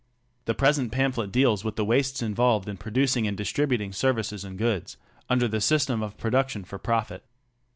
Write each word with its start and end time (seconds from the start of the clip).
The 0.45 0.55
present 0.55 0.91
pamphlet 0.91 1.31
deals 1.31 1.63
with 1.63 1.75
the 1.75 1.85
wastes 1.85 2.23
involved 2.23 2.67
in 2.67 2.75
producing 2.77 3.27
and 3.27 3.37
distributing 3.37 3.93
services 3.93 4.43
and 4.43 4.57
goods 4.57 4.97
under 5.29 5.47
the 5.47 5.61
system 5.61 6.01
of 6.01 6.17
production 6.17 6.63
for 6.63 6.79
profit. 6.79 7.23